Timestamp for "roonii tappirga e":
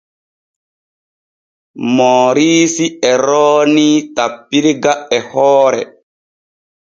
3.25-5.19